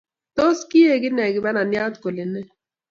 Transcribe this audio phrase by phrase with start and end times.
[0.35, 2.49] Tos kiek ine kibananiat kole nee